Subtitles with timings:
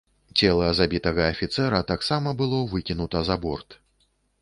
[0.37, 3.81] Цела забітага афіцэра таксама было выкінута за борт.